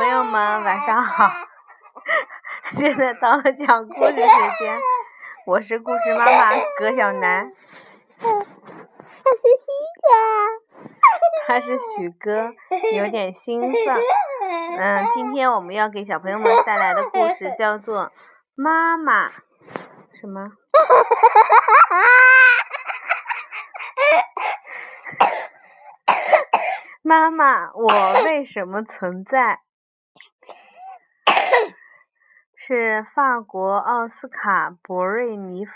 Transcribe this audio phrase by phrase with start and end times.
[0.00, 1.30] 朋友们晚上好，
[2.78, 4.80] 现在到了讲故事时间，
[5.44, 7.52] 我是故事妈妈葛小楠，
[8.18, 8.38] 他是
[9.60, 9.68] 许
[10.00, 10.08] 哥，
[11.46, 12.54] 他是许哥，
[12.96, 13.70] 有点兴奋。
[14.80, 18.04] 嗯，今天我们要给小朋友们带来的故事叫做
[18.54, 19.28] 《妈妈》，
[20.18, 20.40] 什么？
[27.02, 27.86] 妈妈，我
[28.24, 29.60] 为什么存在？
[32.62, 35.66] 是法国奥斯卡·博瑞尼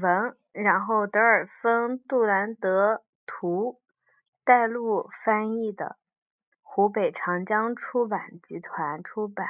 [0.00, 3.78] 文，然后德尔芬·杜兰德图，
[4.44, 5.98] 带路翻译的，
[6.62, 9.46] 湖北长江出版集团出版。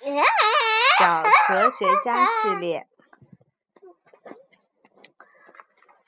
[1.00, 2.86] 小哲学家系列。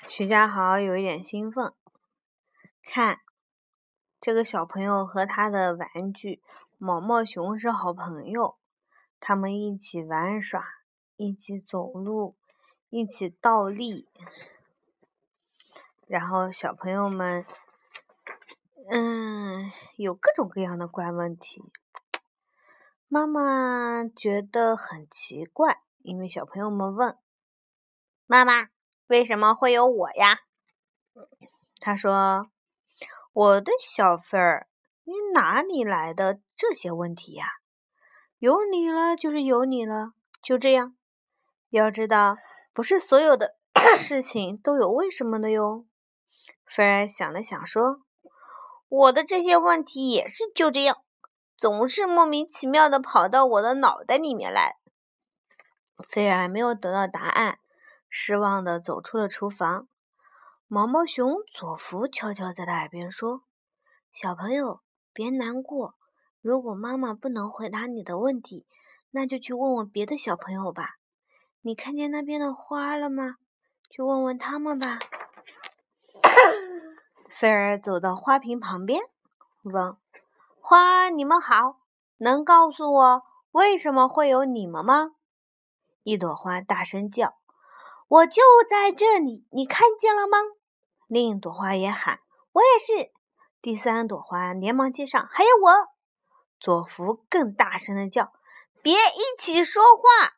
[0.06, 1.72] 徐家豪有一点兴奋，
[2.84, 3.20] 看。
[4.20, 6.42] 这个小朋友和他的玩具
[6.76, 8.58] 毛毛熊是好朋友，
[9.20, 10.64] 他们一起玩耍，
[11.16, 12.36] 一起走路，
[12.88, 14.08] 一起倒立。
[16.06, 17.44] 然后小朋友们，
[18.90, 21.62] 嗯，有各种各样的怪问题。
[23.08, 27.16] 妈妈觉得很奇怪，因为小朋友们问
[28.26, 28.68] ：“妈妈，
[29.06, 30.40] 为什么会有我呀？”
[31.80, 32.50] 他说。
[33.32, 34.66] 我的小芬儿，
[35.04, 37.56] 你哪里来的这些问题呀？
[38.46, 40.94] 有你了就是有你了，就这样。
[41.68, 42.36] 要知道，
[42.72, 43.56] 不是所有的
[43.98, 45.84] 事情都有为什么的哟。
[46.64, 48.02] 菲儿想了想说
[48.86, 50.98] ：“我的这些问题也是就这样，
[51.56, 54.76] 总是莫名其妙的跑到我的脑袋里面来。”
[56.08, 57.58] 菲儿没有得到答案，
[58.08, 59.88] 失望的走出了厨房。
[60.68, 63.42] 毛毛熊佐福悄悄在他耳边说
[64.14, 64.82] ：“小朋友，
[65.12, 65.95] 别难过。
[66.46, 68.64] 如果妈妈不能回答你的问题，
[69.10, 70.94] 那就去问问别的小朋友吧。
[71.60, 73.34] 你看见那边的花了吗？
[73.90, 75.00] 去问问他们吧。”
[77.28, 79.02] 菲儿走到花瓶旁边，
[79.64, 79.96] 问
[80.62, 81.80] ：“花，你们好，
[82.18, 85.16] 能告诉我为什么会有你们吗？”
[86.04, 87.34] 一朵花大声叫。
[88.06, 88.40] 我就
[88.70, 90.38] 在这里，你看见了吗？
[91.08, 92.20] 另一朵花也喊
[92.54, 93.10] ：“我也是。”
[93.60, 95.88] 第三朵花连忙接上：“还有我。”
[96.58, 98.32] 佐福更大声的叫
[98.82, 100.36] ：“别一起说话！”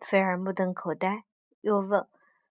[0.00, 1.24] 菲尔目瞪口呆，
[1.60, 2.08] 又问：“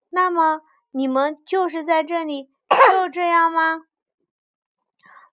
[0.10, 0.62] 那么
[0.92, 2.52] 你们就是在这里，
[2.92, 3.86] 就这样吗？”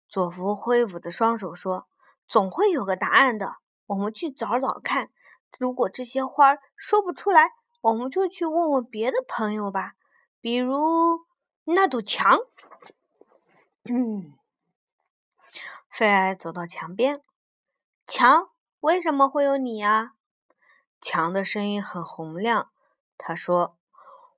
[0.09, 1.89] 佐福挥舞着双手说
[2.29, 3.57] ：“总会有个答案的，
[3.87, 5.11] 我们去找找看。
[5.59, 7.51] 如果这些花说不出来。”
[7.83, 9.93] 我们就去问问别的朋友吧，
[10.41, 11.25] 比如
[11.63, 12.41] 那堵墙。
[13.85, 14.35] 嗯，
[15.89, 17.23] 菲儿走到墙边，
[18.07, 18.51] 墙
[18.81, 20.13] 为什么会有你呀？
[21.01, 22.71] 墙的声音很洪亮，
[23.19, 23.77] 他说：“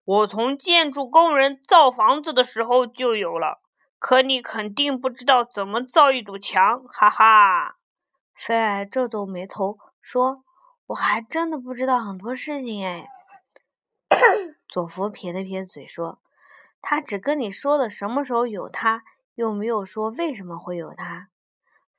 [0.05, 3.61] 我从建筑工人造房子的时候就有了，
[3.99, 7.77] 可你肯定不知道怎么造一堵墙，哈哈。”
[8.34, 10.45] 菲儿皱皱眉头说
[10.89, 13.09] ：“我还真的不知道很多事情哎。
[14.67, 16.21] ”佐福撇了撇嘴说
[16.81, 19.03] ：“他只跟你说了什么时候有他，
[19.35, 21.29] 又没有说为什么会有他。”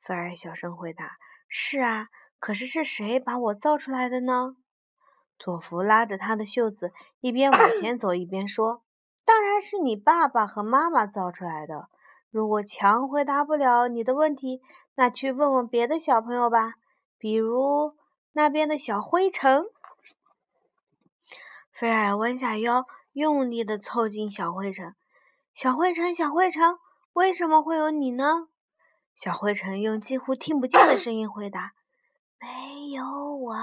[0.01, 1.17] 菲儿小声回答
[1.49, 2.07] ：“是啊，
[2.39, 4.55] 可是是谁把我造出来的呢？”
[5.39, 8.83] 佐福拉着他的袖子，一边往前走一边说
[9.25, 11.89] ：“当然是你爸爸和妈妈造出来的。
[12.29, 14.61] 如果强回答不了你的问题，
[14.95, 16.73] 那去问问别的小朋友吧，
[17.17, 17.95] 比如
[18.33, 19.65] 那边的小灰尘。”
[21.71, 24.93] 菲尔弯下腰，用力地凑近小灰尘。
[25.53, 26.77] 小灰尘，小灰尘，
[27.13, 28.49] 为什么会有你呢？
[29.21, 31.73] 小灰尘用几乎听不见的声音回答
[32.39, 33.03] ：“没有
[33.35, 33.53] 我，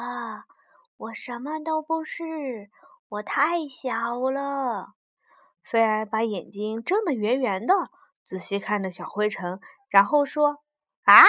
[0.98, 2.68] 我什么都不是，
[3.08, 4.88] 我太小了。”
[5.64, 7.90] 菲尔把眼睛睁得圆圆的，
[8.22, 9.58] 仔细看着小灰尘，
[9.88, 10.62] 然后说
[11.04, 11.24] ：“啊，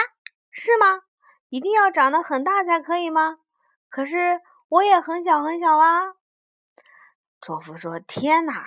[0.50, 1.04] 是吗？
[1.48, 3.38] 一定要长得很大才可以吗？
[3.88, 6.16] 可是我也很小很小啊。”
[7.40, 8.66] 佐夫说：“天哪！”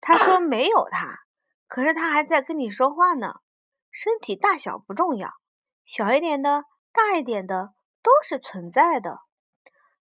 [0.00, 1.24] 他说：“没有他，
[1.68, 3.42] 可是他还在跟你说话呢。
[3.94, 5.34] 身体大小不重要，
[5.84, 9.20] 小一点的、大一点的都是存在的。”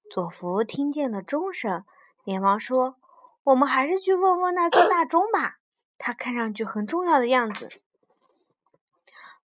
[0.09, 1.85] 佐夫听见了钟声，
[2.23, 2.97] 连忙说
[3.45, 5.59] ：“我们还是去问问那座大钟吧，
[5.99, 7.69] 它看上去很重要的样子。”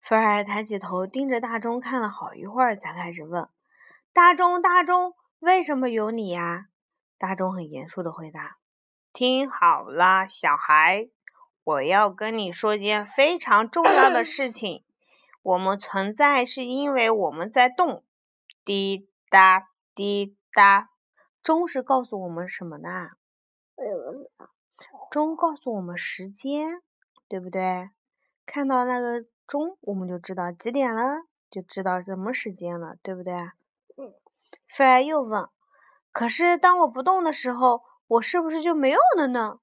[0.02, 3.48] 菲尔抬起头，盯着大钟看了好一会儿，才开始问
[4.12, 6.66] ：“大钟，大钟，为什么有你呀？”
[7.20, 8.58] 大钟很严肃的回答。
[9.14, 11.10] 听好了，小孩，
[11.70, 14.84] 我要跟你说件非常重要的事 情。
[15.44, 18.04] 我们存在是因为我们在动。
[18.66, 20.90] 滴答滴答，
[21.42, 23.12] 钟是告诉我们什么呢？
[25.10, 26.82] 钟告诉我们时间，
[27.28, 27.90] 对不对？
[28.46, 33.34] 看到那个钟，我们就知道几点了，就知道什么时间了，对不对？
[33.98, 34.14] 嗯。
[34.68, 35.48] 菲儿又问
[36.12, 39.60] ：“可是当我不动的时候，我是不是就没有了呢？”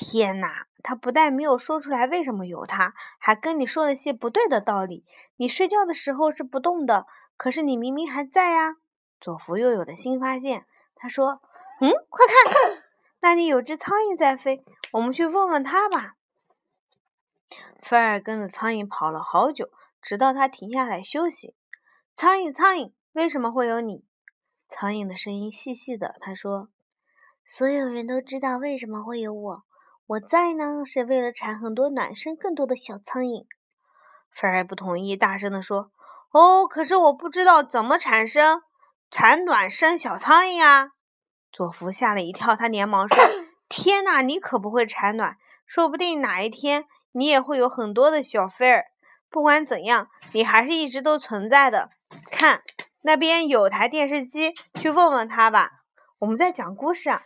[0.00, 0.68] 天哪！
[0.84, 5.04] 他不但没有说出来为什么有他，还跟你说了些不对的道理。
[5.34, 7.04] 你睡觉的时候是不动的，
[7.36, 8.76] 可是你明明还在呀！
[9.20, 11.42] 佐福又有了新发现，他说
[11.82, 12.84] ：“嗯，快看，
[13.18, 16.14] 那里有只苍蝇在飞，我们去问问他吧。”
[17.82, 19.68] 菲尔跟着苍蝇跑了好久，
[20.00, 21.56] 直到他停下来休息。
[22.14, 24.04] 苍蝇，苍蝇，为什么会有你？
[24.68, 26.68] 苍蝇的声音细细的，他说
[27.50, 29.64] ：“所有人都知道为什么会有我。”
[30.08, 33.44] 我在呢，是为了产很多卵，生更多的小苍蝇。
[34.32, 35.90] 菲儿不同意，大声地说
[36.32, 38.62] ：“哦，可是我不知道怎么产生
[39.10, 40.92] 产卵生小苍蝇啊！”
[41.52, 43.22] 佐夫吓了一跳，他连忙说
[43.68, 48.86] ：“天哪，你可不会产卵，说不定哪一天你也会有很多的小菲儿。
[49.28, 51.90] 不管怎样，你还是一直都存在的。
[52.30, 52.62] 看，
[53.02, 55.82] 那边有台电视机，去问问他吧。
[56.20, 57.24] 我们在讲故事啊。”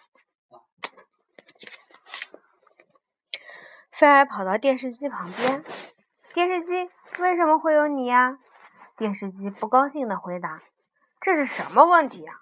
[3.93, 5.63] 菲儿跑到电视机旁边，
[6.33, 6.91] 电视机
[7.21, 8.39] 为什么会有你呀？
[8.97, 10.63] 电视机不高兴地回答
[11.21, 12.33] ：“这是什么问题呀？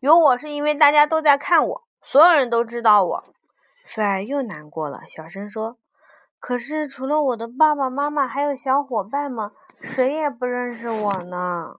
[0.00, 3.24] 有我是因为大家都在看我，所有人都知道我。”
[3.86, 5.78] 菲儿又难过了，小声说
[6.38, 9.50] ：“可是除了我的爸爸妈妈，还有小伙伴们，
[9.80, 11.76] 谁也不认识我呢。”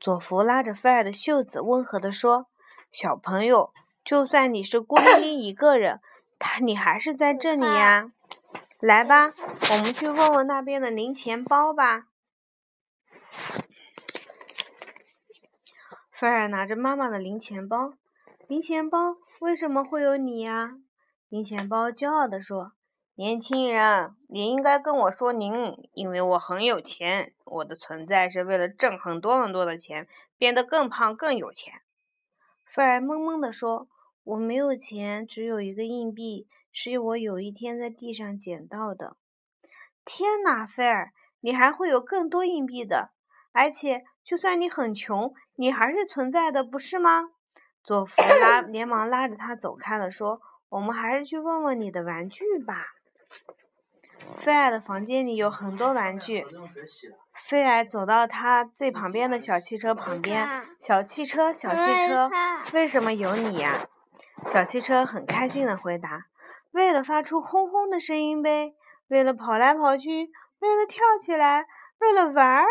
[0.00, 2.46] 佐福拉着菲儿的袖子，温和地说
[2.90, 3.72] ：“小朋友，
[4.04, 6.00] 就算你是孤零 零一个人。”
[6.42, 8.10] 他，你还是在这里呀？
[8.80, 9.32] 来吧，
[9.70, 12.08] 我们去问问那边的零钱包吧。
[16.10, 17.94] 菲尔拿着妈妈的零钱包，
[18.48, 20.72] 零钱包为什么会有你呀？
[21.28, 22.72] 零钱包骄傲地说
[23.14, 25.52] ：“年轻人，你应该跟我说您，
[25.94, 31.72] 因为我很有钱，我的存在是为了挣很多很多的钱，变得更胖更有钱。”
[32.66, 33.86] 菲尔懵懵地说。
[34.24, 39.16] 我没有钱，只有一个硬币，是我有一天在地上捡到的。
[40.04, 43.10] 天哪，菲尔，你还会有更多硬币的！
[43.52, 47.30] 而且，就算你很穷，你还是存在的，不是吗？
[47.82, 50.40] 佐夫拉连忙拉着他走开了，说
[50.70, 52.86] ：“我们还是去问问你的玩具吧。”
[54.38, 56.46] 菲尔的房间里有很多玩具。
[57.34, 60.48] 菲尔走到他最旁边的小汽车旁边，
[60.80, 62.30] 小汽车，小汽车，
[62.72, 63.88] 为什么有你呀？
[64.50, 66.26] 小汽车很开心的回答
[66.72, 68.74] ：“为了发出轰轰的声音呗，
[69.08, 71.66] 为了跑来跑去，为了跳起来，
[72.00, 72.66] 为了玩儿。”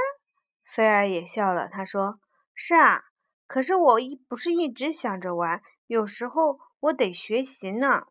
[0.63, 2.19] 菲儿也笑了，他说
[2.53, 3.03] ：“是啊，
[3.47, 8.03] 可是我一不是一直想着玩，有时候我得学习呢。”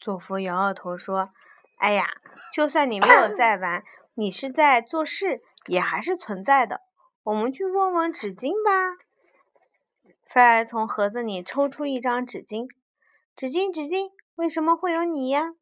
[0.00, 1.30] 佐夫摇摇头说
[1.78, 2.08] ：“哎呀，
[2.52, 3.84] 就算你没有 在玩，
[4.14, 6.80] 你是在做事，也还是存在的。
[7.24, 8.96] 我们去问问纸巾吧。”
[10.34, 12.66] 菲儿从盒子里抽出一张纸巾，
[13.36, 15.52] 纸巾，纸巾，为什么会有你呀？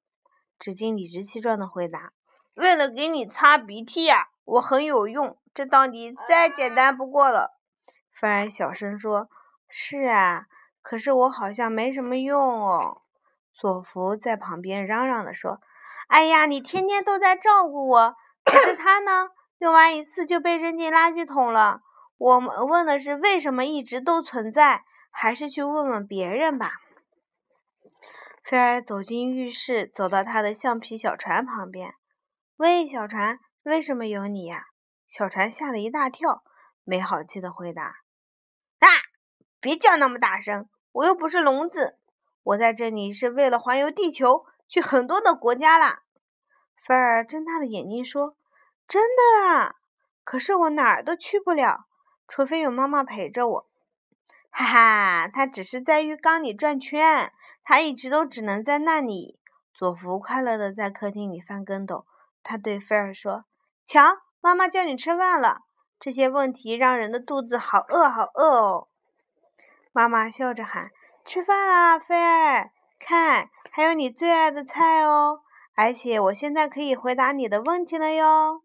[0.59, 2.15] 纸巾理直气壮地回答
[2.57, 7.51] ：“为了给你擦鼻涕呀，我很有用，这道理再简单不过了。”
[8.19, 9.29] 菲儿小声说
[9.69, 10.47] ：“是啊，
[10.81, 13.03] 可是我好像没什么用哦。”
[13.53, 15.61] 佐福在旁边嚷嚷地说
[16.09, 21.83] ：“哎呀，你天天都在照顾我，可是他呢，用完一次就被扔进垃圾桶了。”
[22.23, 26.75] 我们问的是为什么一直都存在，还是去问问别人吧？
[28.45, 31.95] 菲儿走进浴室，走到他的橡皮小船旁边。
[32.55, 34.67] 喂，小船，为什么有你呀？
[35.09, 36.45] 小船吓了一大跳，
[36.85, 37.97] 没好气的回答
[38.79, 38.87] ：“啊，
[39.59, 41.99] 别叫那么大声，我又不是聋子。
[42.45, 46.05] 我在这里是为了环游地球，去很多的国家啦。”
[46.87, 48.37] 菲儿睁大了眼睛说
[48.87, 49.75] ：“真的啊？
[50.23, 51.87] 可是我哪儿都去不了。”
[52.35, 53.67] 除非有妈妈陪着我，
[54.51, 57.31] 哈哈，他只是在浴缸里转圈，
[57.63, 59.39] 他一直都只能在那里。
[59.75, 62.07] 佐福快乐的在客厅里翻跟斗，
[62.43, 63.45] 他对菲儿说
[63.85, 65.61] ：“瞧，妈妈叫你吃饭了。
[66.01, 68.89] 这些问题让人的肚子好饿，好饿哦。”
[69.93, 70.91] 妈妈笑着喊
[71.27, 75.43] ：“吃饭啦，菲儿，看，还有你最爱的菜哦，
[75.75, 78.63] 而且我现在可以回答你的问题了哟。”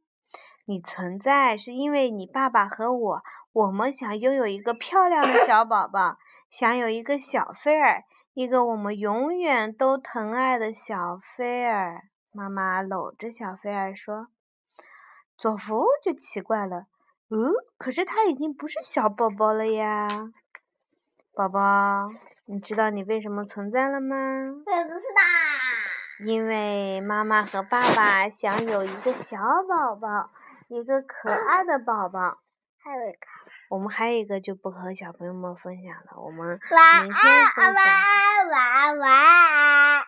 [0.70, 6.18] 你存在是因为你爸爸和我，我们想拥有一个漂亮的小宝宝，
[6.50, 12.02] 想有一个小菲儿，一个我们永远都疼爱的小菲儿。
[12.34, 14.28] 妈妈搂着小菲儿说
[15.40, 16.88] ：“佐夫就奇怪了，
[17.30, 20.10] 嗯，可是他已经不是小宝宝了呀。
[21.34, 22.10] 宝宝，
[22.44, 24.18] 你知道你为什么存在了吗？
[24.18, 26.26] 我不知道。
[26.26, 29.38] 因为妈妈和爸爸想有一个小
[29.70, 30.30] 宝宝，
[30.68, 32.40] 一个可爱的宝宝。
[32.80, 33.20] 还有一个。
[33.70, 37.14] 我们还有一个就不和小朋友们分享了，我们明天
[37.56, 37.74] 分享。
[37.74, 40.04] 晚安晚安晚安。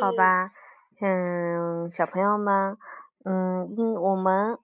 [0.00, 0.50] 好吧，
[1.00, 2.76] 嗯，小朋友们。
[3.24, 4.58] 嗯，因我们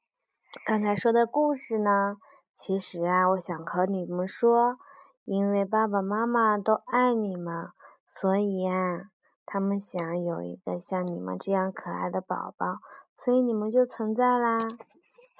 [0.64, 2.16] 刚才说的故事呢，
[2.54, 4.78] 其实啊，我想和你们说，
[5.24, 7.68] 因为爸爸妈妈都爱你们，
[8.08, 9.10] 所以呀，
[9.44, 12.78] 他们想有一个像你们这样可爱的宝宝，
[13.16, 14.68] 所以你们就存在啦。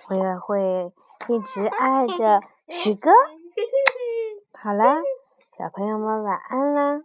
[0.09, 0.93] 我也会
[1.29, 3.11] 一直 爱着许哥。
[4.53, 5.03] 好啦，
[5.59, 7.03] 小朋友们晚安啦。